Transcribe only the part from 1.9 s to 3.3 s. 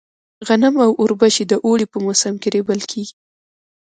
موسم کې رېبل کيږي.